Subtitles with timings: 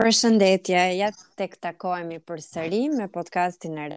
[0.00, 1.06] Për shëndetje, ja
[1.38, 3.92] të takohemi përsëri me podcastin e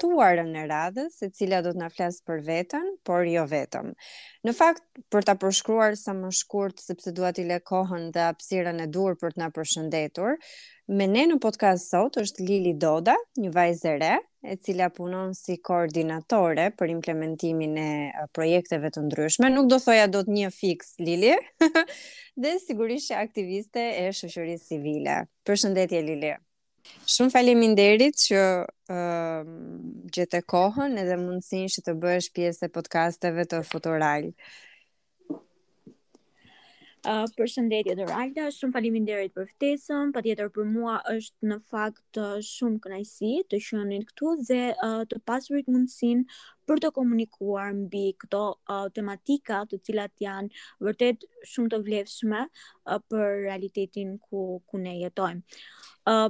[0.00, 3.92] tuarën e radhës, e cila do të na flas për veten, por jo vetëm.
[4.46, 4.82] Në fakt,
[5.12, 9.16] për ta përshkruar sa më shkurt sepse dua t'i lë kohën dhe hapësirën e dur
[9.20, 10.36] për të na përshëndetur,
[10.90, 14.12] me ne në podcast sot është Lili Doda, një vajzë e re,
[14.42, 17.88] e cila punon si koordinatore për implementimin e
[18.36, 19.50] projekteve të ndryshme.
[19.54, 21.34] Nuk do thoja do një fiks Lili,
[22.40, 25.18] dhe sigurisht që aktiviste e shoqërisë civile.
[25.48, 26.34] Përshëndetje Lili.
[27.06, 28.38] Shumë faleminderit që
[28.90, 29.58] Ehm,
[30.16, 34.26] gjithë e kohën edhe mundësin që të bësh pjesë e podcasteve të Futural.
[37.10, 41.60] Uh, për shëndetje Doralda, shumë falimin derit për ftesën, pa tjetër për mua është në
[41.70, 42.18] fakt
[42.48, 46.26] shumë kënajsi të shënit këtu dhe uh, të pasurit mundësin
[46.68, 52.98] për të komunikuar mbi këto uh, tematika të cilat janë vërtet shumë të vlefshme uh,
[53.06, 55.62] për realitetin ku, ku ne jetojmë.
[56.10, 56.28] Uh,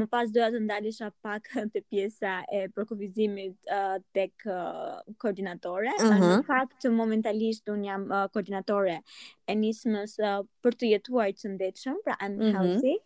[0.00, 5.92] më pas doja të ndalisha pak të pjesa e përkufizimit uh, tek uh, koordinatore.
[6.00, 6.22] Uh mhm.
[6.22, 6.36] -huh.
[6.40, 8.98] Në fakt, momentalisht, un jam uh, koordinatore
[9.46, 12.46] e nismës uh, për të jetuar të ndetëshëm, pra I'm uh mhm.
[12.46, 12.54] -huh.
[12.54, 12.96] Healthy,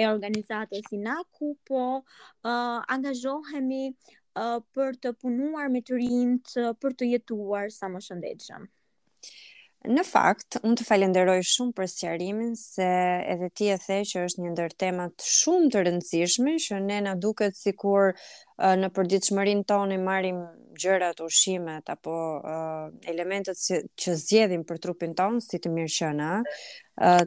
[0.00, 3.84] e organizatës si NACU, po uh, angazhohemi
[4.40, 8.70] uh, për të punuar me të rinjtë, për të jetuar sa më shëndetëshëm.
[9.84, 12.86] Në fakt, unë të falenderoj shumë për sqarimin se
[13.34, 17.12] edhe ti e the që është një ndër temat shumë të rëndësishme që ne na
[17.20, 20.38] duket sikur uh, në përditshmërinë tonë i marrim
[20.80, 26.14] gjërat ushimet apo uh, elementet që, që zgjedhim për trupin tonë si të mirë që
[26.22, 26.30] na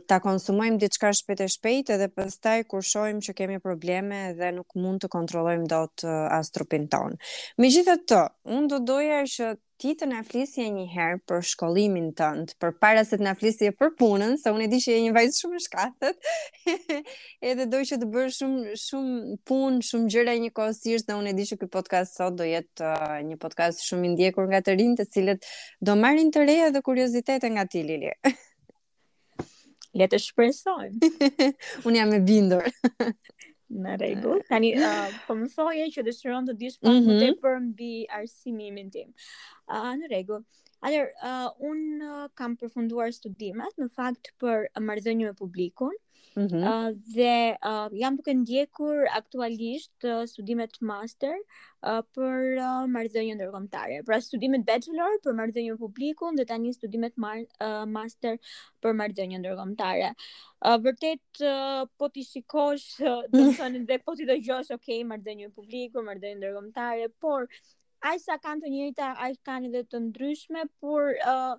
[0.08, 4.77] ta konsumojmë diçka shpejt e shpejt edhe pastaj kur shohim që kemi probleme dhe nuk
[4.80, 7.17] mund të kontrollojmë dot as trupin ton.
[7.59, 12.73] Megjithatë, unë do doja që ti të na flisje një herë për shkollimin tënd, për
[12.81, 15.38] para se të na flisje për punën, se unë e di që je një vajzë
[15.44, 16.30] shumë e shkathët.
[17.52, 21.48] Edhe do që të bësh shumë shumë punë, shumë gjëra njëkohësisht, dhe unë e di
[21.52, 25.05] që ky podcast sot do jetë uh, një podcast shumë i ndjekur nga të rinjtë,
[25.05, 25.49] të cilët
[25.89, 28.14] do marrin të reja dhe kuriozitete nga ti Lili.
[29.98, 31.11] Le të shpresojmë.
[31.89, 32.73] unë jam e bindur.
[33.76, 34.44] Në rregull.
[34.50, 34.83] Tani eh.
[34.89, 37.17] uh, po më thoje që dëshiron të dish pak më mhm.
[37.23, 37.89] tepër mbi
[38.20, 39.10] arsimimin tim.
[39.67, 40.45] Uh, në rregull.
[40.88, 45.95] Atëherë uh, un uh, kam përfunduar studimet në fakt për marrëdhënien me publikun.
[46.37, 46.64] -hmm.
[46.70, 51.33] uh, dhe uh, jam duke ndjekur aktualisht uh, studimet master
[51.87, 53.98] uh, për uh, marrëdhënie ndërkombëtare.
[54.09, 58.37] Pra studimet bachelor për marrëdhënie publiku dhe tani studimet mar, uh, master
[58.86, 60.11] për marrëdhënie ndërkombëtare.
[60.14, 65.49] Uh, vërtet uh, po ti shikosh do të thonë dhe po ti dëgjosh ok marrëdhënie
[65.58, 67.48] publiku, marrëdhënie ndërkombëtare, por
[68.11, 71.58] ai sa kanë të njëjta, ai kanë edhe të ndryshme, por uh,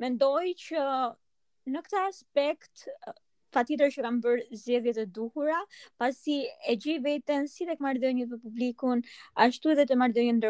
[0.00, 0.84] mendoj që
[1.70, 2.86] në këtë aspekt
[3.54, 5.58] pa tjetër që kam bërë zjedhjet e duhura,
[6.00, 6.36] pasi
[6.70, 9.02] e gjej vetën si të këmarë dhe një të publikun,
[9.46, 10.40] ashtu edhe të marë dhe një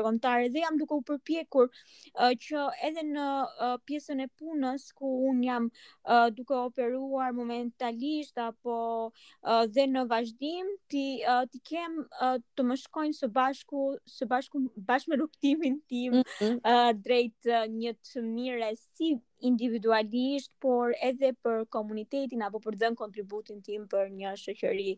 [0.52, 3.26] dhe jam duke u përpjekur uh, që edhe në
[3.66, 8.76] uh, pjesën e punës, ku unë jam uh, duke operuar momentalisht, apo
[9.08, 13.86] uh, dhe në vazhdim, ti, uh, ti kem uh, të më shkojnë së bashku,
[14.18, 16.60] së bashku, bashkë me luptimin tim mm -hmm.
[16.64, 22.98] uh, drejt uh, një të mire si individualisht, por edhe për komunitetin apo për dhënë
[22.98, 24.88] kontributin tim për një shoqëri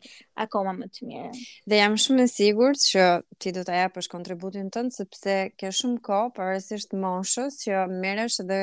[0.45, 1.31] akoma më të mirë.
[1.71, 3.07] Dhe jam shumë e sigurt që
[3.43, 8.63] ti do ta japësh kontributin tënd sepse ke shumë kohë, parësisht moshës që merresh dhe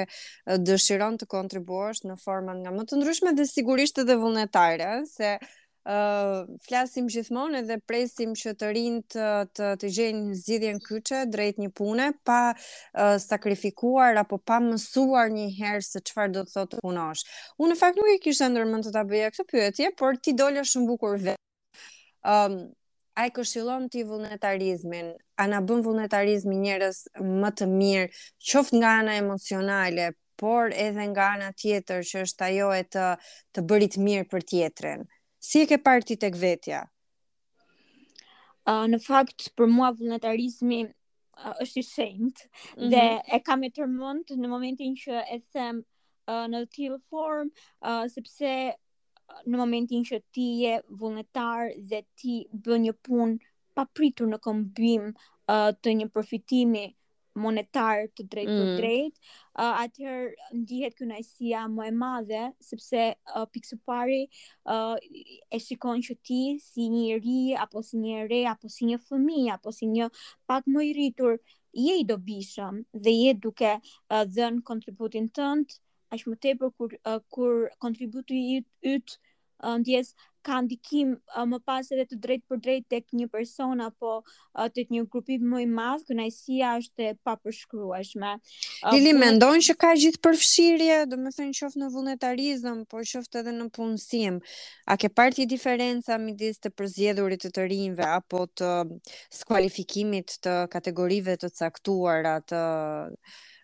[0.69, 5.37] dëshiron të kontribuosh në forma nga më të ndryshme dhe sigurisht edhe vullnetare, se
[5.87, 11.61] Uh, flasim gjithmonë edhe presim që të rinë të, të, të gjenë zidhjen kyqe drejt
[11.61, 16.81] një pune, pa uh, sakrifikuar apo pa mësuar një herë se qëfar do të thotë
[16.83, 17.23] punosh.
[17.57, 20.65] Unë në fakt nuk e kisha ndërmën të të bëja këtë pyetje, por ti dole
[20.67, 21.37] shumë bukur dhe.
[22.27, 22.59] Um,
[23.15, 28.09] a i këshilon ti vullnetarizmin, a na bën vullnetarizmi njërës më të mirë,
[28.51, 33.07] qoft nga ana emocionale, por edhe nga ana tjetër që është ajo e të,
[33.55, 35.07] të bërit mirë për tjetërën.
[35.39, 36.83] Si e ke parë ti tek vetja?
[38.67, 42.89] Uh, në fakt për mua vullnetarizmi uh, është i shenjt mm -hmm.
[42.93, 43.05] dhe
[43.35, 45.79] e kam e tërmend në momentin që e them
[46.27, 47.49] uh, në til form
[47.81, 48.51] uh, sepse
[49.45, 53.39] në momentin që ti je vullnetar dhe ti bën një punë
[53.79, 56.85] papritur në kombim uh, të një përfitimi
[57.41, 58.75] monetar të drejtë për mm.
[58.79, 63.05] drejt, uh, atëherë ndihet kënaqësia më e madhe sepse
[63.35, 68.71] uh, pari uh, e shikon që ti si një ri apo si një re apo
[68.75, 70.09] si një fëmijë apo si një
[70.51, 71.39] pak më i rritur
[71.85, 75.77] je i dobishëm dhe je duke uh, kontributin tënd
[76.13, 78.39] aq më tepër kur uh, kur kontributi
[78.81, 79.19] yt, uh,
[79.59, 83.81] Uh, ndjes ka ndikim uh, më pas edhe të drejtë për drejtë tek një person
[83.83, 88.29] apo uh, tek një grup i më i madh, kënaqësia është e papërshkrueshme.
[88.93, 89.19] Lili Kënë...
[89.19, 94.39] mendon që ka gjithë përfshirje, domethënë qoftë në vullnetarizëm, por qoftë edhe në punësim.
[94.87, 98.95] A ke parë ti diferenca midis të përzgjedhurit të të rinjve apo të um,
[99.41, 102.63] skualifikimit të kategorive të caktuara të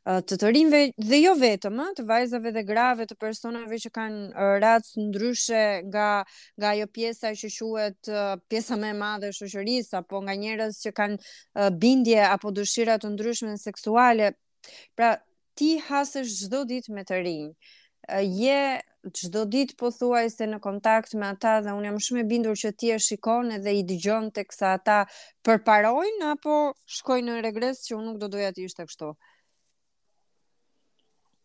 [0.06, 5.02] të të rinjve dhe jo vetëm, të vajzave dhe grave, të personave që kanë racë
[5.08, 6.10] ndryshe nga
[6.62, 8.10] nga ajo pjesa që quhet
[8.50, 13.58] pjesa më e madhe e apo nga njerëz që kanë bindje apo dëshira të ndryshme
[13.58, 14.34] seksuale.
[14.96, 15.16] Pra,
[15.56, 17.50] ti hasësh çdo ditë me të rinj.
[18.22, 18.60] Je
[19.18, 22.56] çdo ditë po thuaj se në kontakt me ata dhe unë jam shumë e bindur
[22.64, 25.02] që ti e shikon edhe i dëgjon teksa ata
[25.46, 26.56] përparojnë apo
[26.98, 29.14] shkojnë në regres që unë nuk do doja ti ishte kështu.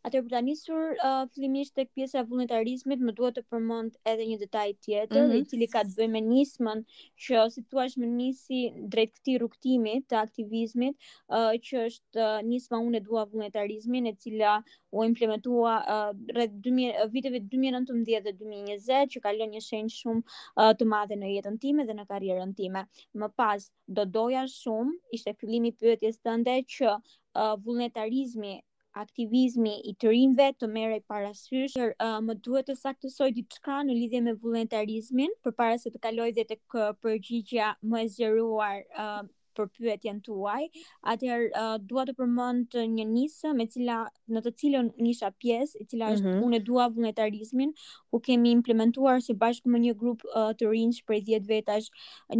[0.09, 4.27] Atë për ta nisur uh, fillimisht tek pjesa e vullnetarizmit, më duhet të përmend edhe
[4.31, 5.41] një detaj tjetër, mm -hmm.
[5.41, 6.85] i cili ka të bëjë me nismën,
[7.25, 7.65] që si
[8.05, 8.61] më nisi
[8.95, 14.15] drejt këtij rrugtimi të aktivizmit, uh, që është uh, nisma unë e dua vullnetarizmin, e
[14.23, 14.55] cila
[14.97, 20.23] u implementua uh, rreth uh, viteve 2019 dhe 2020, që ka lënë një shenjë shumë
[20.25, 22.87] uh, të madhe në jetën time dhe në karrierën time.
[23.21, 27.01] Më pas do doja shumë, ishte fillimi i pyetjes tënde që
[27.41, 28.57] Uh, vullnetarizmi
[29.01, 34.23] aktivizmi i të rinve të mere parasysh, uh, më duhet të saktësoj diçka në lidhje
[34.27, 36.61] me vullnetarizmin, për para se të kaloj dhe të
[37.05, 39.23] përgjigja më e zjeruar uh,
[39.59, 40.69] për pyetjen tuaj.
[41.13, 44.01] Atëherë uh, dua të përmend një njësë, me cila
[44.31, 46.47] në të cilën nisha pjesë, e cila është mm -hmm.
[46.47, 47.75] unë dua vullnetarizmin,
[48.11, 51.93] ku kemi implementuar së bashku me një grup uh, të rinj prej 10 vetash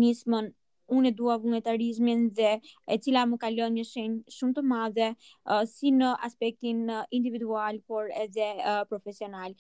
[0.03, 0.53] nismën
[0.91, 2.51] unë e dua vullnetarizmin dhe
[2.95, 7.79] e cila më kalon një shenjë shumë të madhe uh, si në aspektin uh, individual
[7.91, 9.55] por edhe uh, profesional.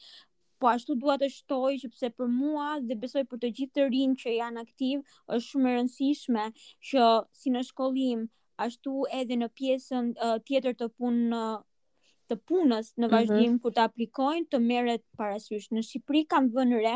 [0.61, 3.87] Po ashtu dua të shtoj që pse për mua dhe besoj për të gjithë të
[3.95, 6.45] rinj që janë aktiv është shumë e rëndësishme
[6.91, 7.07] që
[7.43, 8.27] si në shkollim
[8.67, 11.59] ashtu edhe në pjesën uh, tjetër të punë uh,
[12.31, 13.13] të punës në mhm.
[13.15, 13.61] vazhdim mm -hmm.
[13.65, 15.67] kur të aplikojnë të merret parasysh.
[15.75, 16.93] Në Shqipëri kam vënë re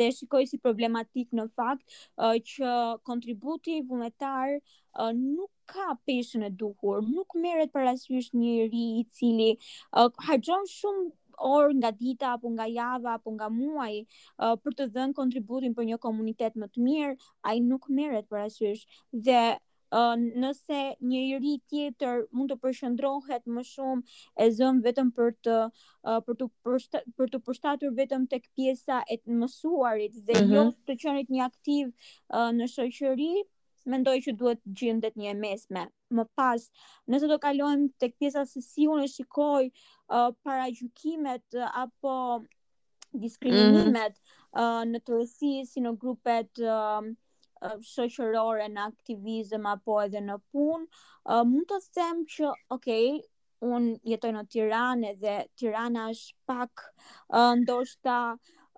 [0.00, 1.86] dhe shikoj si problematik në fakt
[2.18, 2.72] uh, që
[3.08, 9.50] kontributi vullnetar uh, nuk ka peshën e duhur, nuk merret parasysh një ri i cili
[9.94, 11.10] uh, harxhon shumë
[11.52, 14.02] or nga dita apo nga java apo nga muaji
[14.42, 17.14] uh, për të dhënë kontributin për një komunitet më të mirë,
[17.48, 19.42] ai nuk merret parasysh dhe
[19.92, 24.02] nëse një iri tjetër mund të përshëndrohet më shumë
[24.44, 29.02] e zëm vetëm për të uh, për të përsta, për të përshtatur vetëm tek pjesa
[29.12, 30.50] e të mësuarit dhe uh mhm.
[30.50, 30.54] -huh.
[30.54, 33.32] jo të qenit një aktiv uh, në shoqëri
[33.84, 35.80] Mendoj që duhet gjendet një mesme.
[36.14, 36.62] Më pas,
[37.10, 42.46] nëse do kalojmë tek pjesa se si unë shikoj uh, paragjykimet uh, apo mhm.
[43.24, 44.62] diskriminimet mm -hmm.
[44.62, 46.62] uh, në tërësi si në grupet
[47.84, 50.86] shoqërore në aktivizëm apo edhe në punë,
[51.50, 52.88] mund të them që ok,
[53.62, 56.86] unë jetoj në Tiranë dhe Tirana është pak
[57.62, 58.16] ndoshta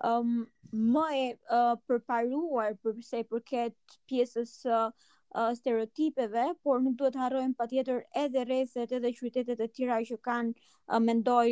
[0.05, 0.35] um,
[0.69, 3.75] më e uh, përparuar për i përket
[4.11, 10.01] pjesës së uh, stereotipeve, por nuk duhet harrojmë patjetër edhe rrethet edhe qytetet e tjera
[10.11, 11.47] që kanë uh, mendoj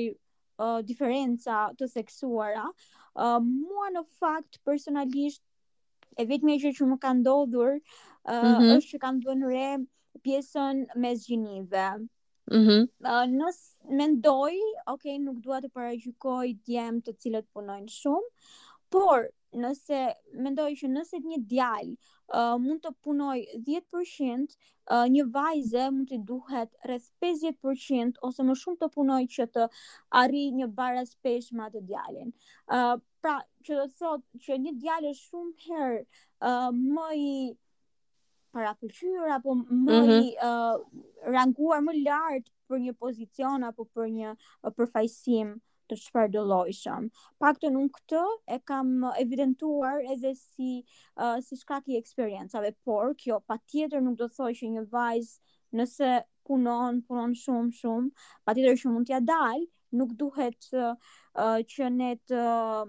[0.59, 2.67] uh, diferenca të seksuara.
[3.15, 5.41] Uh, mua në fakt personalisht
[6.19, 8.73] e vetëmja gjë që më ka ndodhur uh, mm -hmm.
[8.77, 9.69] është që kam bënë re
[10.25, 11.87] pjesën mes gjinive.
[12.51, 12.81] Mm -hmm.
[13.09, 13.55] uh,
[13.99, 14.55] mendoj,
[14.93, 18.27] okay, nuk dua të paragjykoj djem të cilët punojnë shumë,
[18.93, 19.29] por
[19.63, 19.99] nëse
[20.43, 26.19] mendoj që nëse një djalë uh, mund të punoj 10%, uh, një vajze mund të
[26.25, 29.67] duhet rreth 50% ose më shumë të punoj që të
[30.21, 32.29] arrijë një barazpesh me atë djalin.
[32.71, 37.35] Ëh, pra që do të thotë që një djalë është shumë herë uh, më i
[38.53, 40.77] para pëlqyer apo më i uh,
[41.33, 44.33] ranguar më lart për një pozicion apo për një
[44.75, 45.55] përfaqësim
[45.91, 47.07] të çfarë do llojshëm.
[47.43, 48.21] Paktën unë këtë
[48.55, 48.91] e kam
[49.23, 50.75] evidentuar edhe si
[51.15, 56.11] uh, si shkak i eksperiencave, por kjo patjetër nuk do të që një vajzë nëse
[56.47, 58.11] punon, punon shumë shumë,
[58.45, 59.65] patjetër që mund t'ia dalë,
[59.97, 62.83] nuk duhet uh, që ne të uh,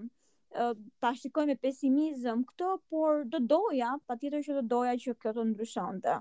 [1.01, 5.33] ta shikoj me pesimizëm këto, por do doja, pa tjetër që do doja që kjo
[5.37, 6.15] të ndryshante.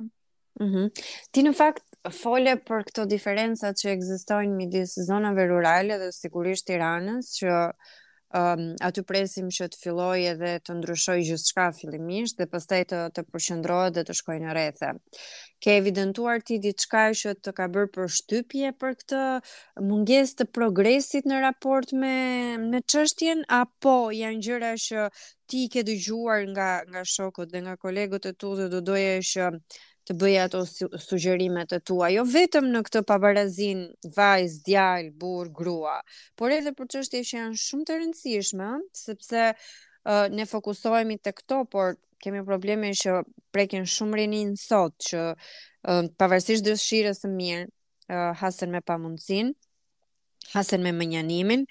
[0.63, 1.03] Mm -hmm.
[1.35, 7.33] Ti në fakt fole për këto diferencat që egzistojnë midis zonave rurale dhe sigurisht tiranës,
[7.39, 7.57] që
[8.35, 13.01] um, aty presim që të filloj edhe të ndryshoj gjithë shka fillimisht dhe pastaj të,
[13.15, 14.91] të përshëndrojë dhe të shkoj në rethe.
[15.63, 19.23] Ke evidentuar ti ditë shka që të ka bërë për shtypje për këtë
[19.93, 22.15] munges të progresit në raport me,
[22.67, 25.07] me qështjen, apo janë gjëra që
[25.53, 29.51] ti ke dëgjuar nga, nga shokot dhe nga kolegot e tu dhe do doje që
[30.09, 30.61] të bëjë ato
[31.01, 33.85] sugjerimet e tua, jo vetëm në këtë pabarazin
[34.17, 35.99] vajz, djal, burr, grua,
[36.37, 38.71] por edhe për çështje që janë shumë të rëndësishme,
[39.05, 43.23] sepse uh, ne fokusohemi te këto, por kemi probleme që
[43.55, 47.65] prekin shumë rinin sot që uh, pavarësisht dëshirës së mirë,
[48.11, 49.57] uh, hasen me pamundsinë,
[50.53, 51.65] hasen me mënjanimin,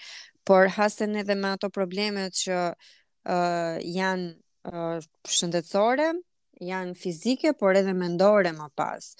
[0.45, 4.33] por hasen edhe me ato problemet që uh, janë
[4.73, 4.97] uh,
[5.29, 6.13] shëndetësore,
[6.61, 9.11] janë fizike, por edhe mendore më pas.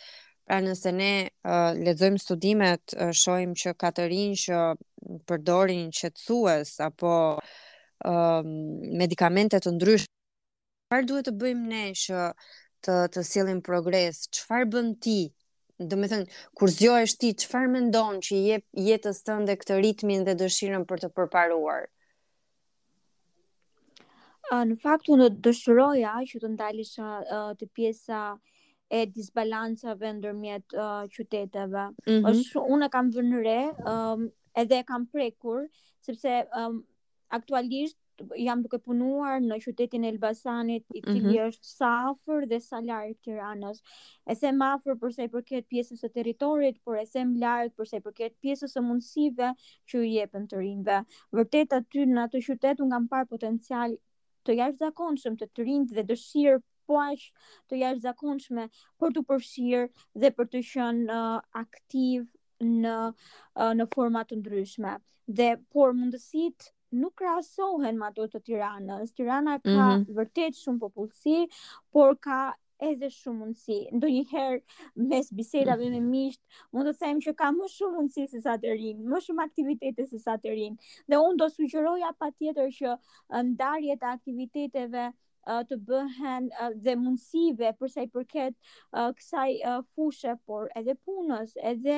[0.44, 1.12] Pra nëse ne
[1.48, 4.58] uh, lexojmë studimet, uh, shohim që katërin që
[5.30, 10.12] përdorin qetësues apo uh, medikamente të ndryshme,
[10.90, 12.28] çfarë duhet të bëjmë ne që
[12.84, 14.26] të të sillim progres?
[14.36, 15.18] Çfarë bën ti?
[15.84, 16.28] Do të thënë,
[16.60, 21.14] kur zgjohesh ti, çfarë mendon që jep jetës tënde këtë ritmin dhe dëshirën për të
[21.18, 21.88] përparuar?
[24.68, 27.12] në fakt unë dëshiroja që të ndalisha
[27.60, 28.24] të pjesa
[28.94, 31.86] e disbalancave ndërmjet uh, qyteteve.
[32.10, 32.42] Mm -hmm.
[32.52, 33.56] Shë, unë kam vënëre,
[33.90, 34.28] um,
[34.64, 35.64] edhe kam prekur,
[36.06, 36.84] sepse um,
[37.30, 37.98] aktualisht
[38.38, 41.48] jam duke punuar në qytetin Elbasanit, i cili mm -hmm.
[41.48, 43.82] është sa afër dhe sa larg Tiranës.
[44.30, 47.86] E them afër për sa i përket pjesës së territorit, por e them larg për
[47.90, 49.56] sa i përket pjesës së mundësive
[49.88, 51.04] që i jepen të rinjve.
[51.32, 53.98] Vërtet aty në atë qytet un kam parë potencial
[54.48, 56.58] të jashtëzakonshëm të të rinjt dhe dëshirë
[56.90, 57.26] po aq
[57.72, 58.66] të jashtëzakonshme
[59.04, 59.84] për të përfshirë
[60.24, 62.26] dhe për të qenë uh, aktiv
[62.84, 64.98] në uh, në forma të ndryshme.
[65.40, 66.72] Dhe por mundësitë
[67.04, 69.14] nuk krahasohen me ato të Tiranës.
[69.20, 70.04] Tirana ka mm -hmm.
[70.20, 71.38] vërtet shumë popullsi,
[71.96, 72.42] por ka
[72.90, 73.76] edhe shumë mundësi.
[73.98, 76.44] Ndo një herë mes bisedave me mishtë,
[76.78, 80.08] mund të them që ka më shumë mundësi se sa të rinë, më shumë aktivitete
[80.12, 80.94] se sa të rinë.
[81.14, 82.96] Dhe unë do sugjeroja pa tjetër që
[83.52, 85.10] ndarjet e aktiviteteve
[85.46, 89.48] Eh, të bëhen eh, dhe mundësive përsa i përket eh, kësaj
[89.92, 91.96] fushë, por edhe punës, edhe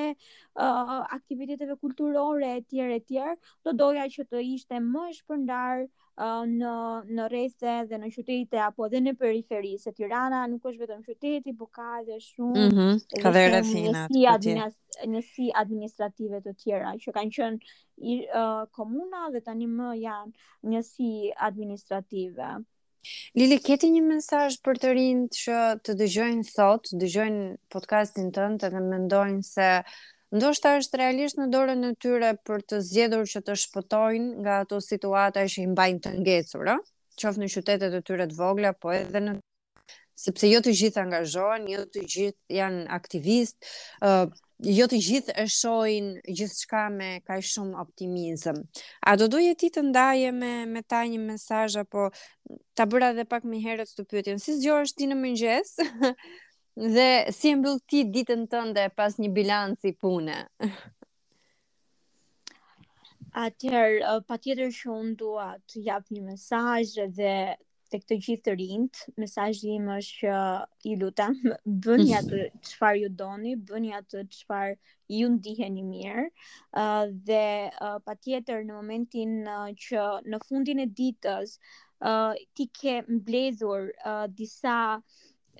[1.16, 3.36] aktiviteteve kulturore, etjerë, etjerë,
[3.66, 5.86] të doja që të ishte më shpëndarë
[6.56, 6.72] në,
[7.16, 11.54] në rrethe dhe në qytete, apo dhe në periferi, se Tirana nuk është vetëm qyteti,
[11.60, 13.46] po ka dhe shumë mm -hmm, ka dhe
[14.46, 14.54] dhe
[15.14, 20.32] në si administrative të tjera që kanë qenë uh, komuna dhe tani më janë
[20.70, 21.12] njësi
[21.50, 22.54] administrative.
[23.36, 28.60] Lili, keti një mensaj për të rinë që të dëgjojnë sot, të dëgjojnë podcastin tënë
[28.62, 29.68] të dhe mendojnë se
[30.36, 34.80] ndoshta është realisht në dorën e tyre për të zjedur që të shpëtojnë nga ato
[34.90, 36.72] situata që i mbajnë të ngecur,
[37.22, 39.36] qofë në qytetet e tyre të vogla, po edhe në
[40.26, 43.74] sepse jo të gjithë angazhohen, jo të gjithë janë aktivistë,
[44.64, 48.62] jo të gjithë e shojnë gjithë shka me ka shumë optimizm.
[49.04, 52.06] A do duje ti të ndaje me, me ta një mesaj, apo
[52.74, 55.74] ta bëra dhe pak me herët të pëtjen, si zgjo është ti në mëngjes,
[56.96, 60.44] dhe si e mbëllë ti ditën tënde pas një bilanci pune?
[63.36, 65.30] Atëherë, pa tjetër që unë
[65.72, 67.36] të japë një mesaj dhe
[67.92, 70.40] të këtë gjithë të rinjt, mesazhi im është që
[70.90, 71.36] ju lutem
[71.86, 72.20] bëni mhm.
[72.20, 74.74] atë çfarë ju doni, bëni atë çfarë
[75.18, 76.24] ju ndiheni mirë.
[76.82, 81.56] uh, dhe uh, patjetër në momentin uh, që në fundin e ditës
[82.10, 84.98] uh, ti ke mbledhur uh, disa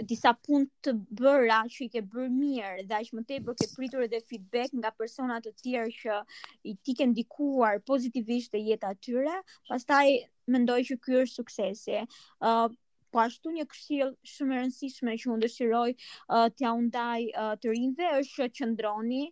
[0.08, 4.02] disa punë të bëra që i ke bërë mirë dhe aq më tepër ke pritur
[4.04, 6.18] edhe feedback nga persona të tjerë që
[6.68, 9.38] i ti ke ndikuar pozitivisht dhe jetë e tyre,
[9.70, 10.18] pastaj
[10.50, 12.00] mendoj që ky është suksesi.
[12.02, 12.68] ë uh,
[13.14, 17.52] po ashtu një këshill shumë e rëndësishme që unë dëshiroj uh, t'ja u ndaj uh,
[17.62, 19.26] të rinjve është që qëndroni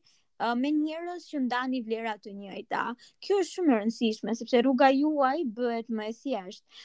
[0.60, 2.80] me njerëz që ndani vlera të njëjta.
[3.22, 6.80] Kjo është shumë e rëndësishme sepse rruga juaj bëhet më e thjeshtë.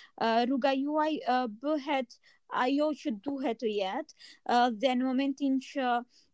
[0.50, 1.10] Rruga juaj
[1.64, 2.16] bëhet
[2.64, 5.90] ajo që duhet të jetë dhe në momentin që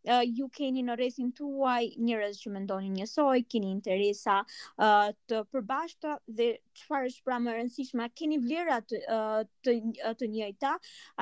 [0.07, 6.15] uh, ju keni në rrethin tuaj njerëz që mendonin njësoj, keni interesa uh, të përbashkëta
[6.39, 6.47] dhe
[6.81, 10.75] çfarë është pra më e rëndësishme, keni vlera të uh, të, uh, të njëjta.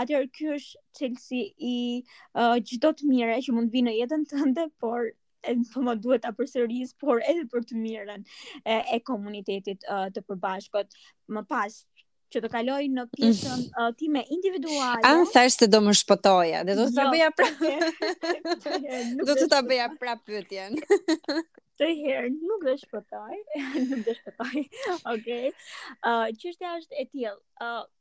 [0.03, 1.75] Atëherë ky është çelësi i
[2.71, 5.11] çdo uh, të mirë që mund të vinë në jetën tënde, por
[5.51, 9.83] edhe po më duhet ta përsëris, por edhe për të mirën e, e komunitetit
[10.15, 10.95] të përbashkët.
[11.35, 11.81] Më pas
[12.35, 13.65] që të kaloj në pjesën mm.
[13.77, 15.01] uh, time individuale.
[15.09, 17.13] An thash se do më shpëtoja, dhe do të ta jo.
[17.13, 19.23] bëja prapë.
[19.27, 20.79] do të ta bëja prapë pyetjen.
[21.81, 24.63] Të herë nuk dhe shpëtoj, pra nuk do shpëtoj.
[24.63, 25.11] Okej.
[25.15, 25.51] Okay.
[26.01, 27.37] Ë uh, çështja është e tillë.
[27.63, 27.91] Ë uh,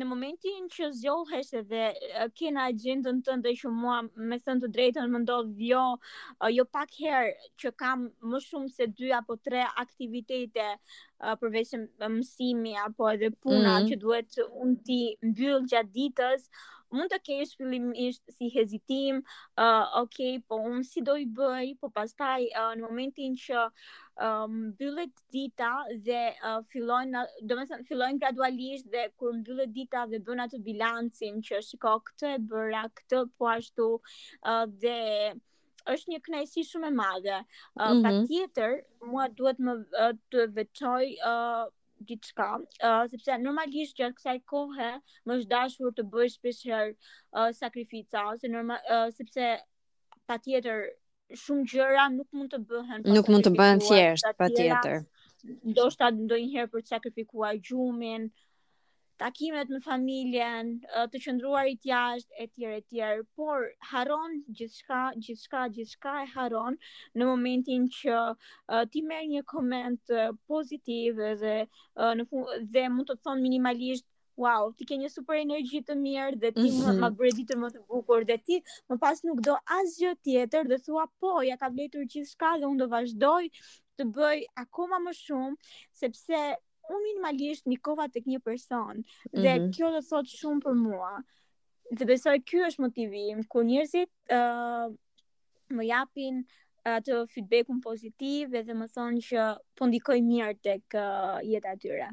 [0.00, 1.86] në momentin që zgjohesh edhe
[2.38, 3.98] ke në agjendën tënde që mua
[4.30, 5.84] me thënë të drejtën më ndodh jo
[6.56, 10.68] jo pak herë që kam më shumë se 2 apo 3 aktivitete
[11.42, 11.72] përveç
[12.18, 13.90] mësimi apo edhe puna mm -hmm.
[13.92, 15.00] që duhet unë ti
[15.32, 16.50] mbyll gjatë ditës,
[16.94, 19.22] mund të kesh fillimisht si hezitim,
[19.56, 23.64] uh, ok, po unë si do i bëj, po pastaj uh, në momentin që
[24.22, 25.72] um, bëllet dita
[26.06, 31.42] dhe uh, fillojnë, do me fillojnë gradualisht dhe kur bëllet dita dhe bëna të bilancin
[31.48, 34.96] që shiko këtë e bëra, këtë po ashtu uh, dhe
[35.90, 37.36] është një knajsi shumë e madhe.
[37.74, 38.02] Uh, mm -hmm.
[38.02, 38.72] Pa tjetër,
[39.10, 41.66] mua duhet më uh, të veqoj uh,
[42.04, 42.48] diçka,
[42.84, 44.88] uh, sepse normalisht gjatë kësaj kohe
[45.30, 49.48] më është dashur të bëj special uh, sakrifica ose normal uh, sepse
[50.32, 50.84] patjetër
[51.44, 55.02] shumë gjëra nuk mund të bëhen nuk mund të bëhen thjesht patjetër.
[55.72, 58.30] Ndoshta ndonjëherë për të sakrifikuar gjumin,
[59.20, 60.72] takimet me familjen,
[61.12, 61.20] të
[61.68, 66.76] i jashtë, e tjerë, e tjerë, por haron gjithshka, gjithshka, gjithshka e haron
[67.14, 71.56] në momentin që uh, ti merë një koment uh, pozitiv dhe,
[71.96, 72.28] uh, në
[72.74, 74.06] dhe mund të thonë minimalisht
[74.36, 76.98] wow, ti ke një super energji të mirë dhe ti mm -hmm.
[77.00, 77.16] më mhm.
[77.16, 78.58] bërë ditë më të bukur dhe ti
[78.90, 82.66] më pas nuk do asgjë tjetër dhe thua po, ja ka bletur gjithë shka dhe
[82.68, 83.44] unë do vazhdoj
[83.96, 85.54] të bëj akoma më shumë
[86.00, 86.42] sepse
[86.92, 89.00] unë minimalisht një kova të kënjë person,
[89.32, 89.72] dhe mm -hmm.
[89.76, 91.10] kjo dhe thot shumë për mua.
[91.98, 94.86] Dhe besoj, kjo është motivim, ku njërzit uh,
[95.76, 96.44] më japin
[96.86, 99.46] atë feedbackun pozitiv edhe më thonë që
[99.78, 102.08] po ndikoj mirë tek uh, jeta e tyre.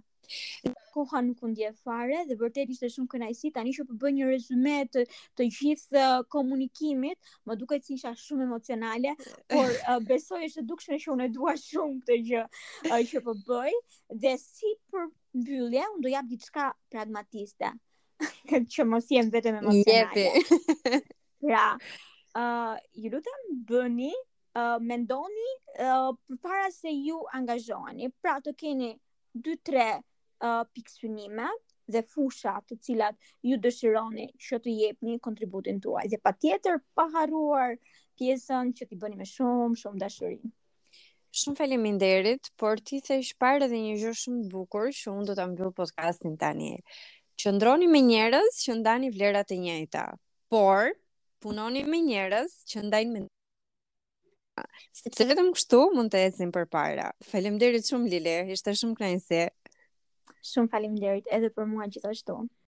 [0.94, 4.30] Koha nuk u ndje fare dhe vërtet ishte shumë kënaqësi tani që po bëj një
[4.32, 5.04] rezume të
[5.38, 6.04] të gjithë
[6.36, 9.14] komunikimit, më duket si isha shumë emocionale,
[9.52, 13.76] por uh, besoj se dukshme që unë dua shumë këtë gjë uh, që po bëj
[14.26, 15.10] dhe si për
[15.42, 17.74] mbyllje unë do jap diçka pragmatiste.
[18.74, 20.28] që mos jem vetëm emocionale.
[20.38, 21.00] Jepi.
[21.44, 21.68] pra,
[22.40, 24.14] uh, ju lutem bëni
[24.56, 25.48] uh, mendoni
[25.80, 28.10] uh, para se ju angazhoni.
[28.22, 28.92] Pra të keni
[29.34, 31.48] 2-3 uh, piksynime
[31.94, 36.08] dhe fusha të cilat ju dëshironi që të jepni kontributin tuaj.
[36.14, 37.76] Dhe patjetër pa harruar
[38.20, 40.40] pjesën që ti bëni me shumë shumë dashuri.
[41.34, 45.34] Shumë faleminderit, por ti the parë dhe një gjë shumë të bukur që unë do
[45.36, 46.76] ta mbyll podcastin tani.
[47.42, 50.06] Qëndroni me njerëz që ndani vlerat e njëjta,
[50.50, 50.94] por
[51.42, 53.24] punoni me njerëz që ndajnë me
[55.12, 57.08] Se vetëm kështu mund të ecim përpara.
[57.30, 59.42] Faleminderit shumë Lile, ishte shumë kënaqësi.
[60.52, 62.40] Shumë faleminderit edhe për mua gjithashtu.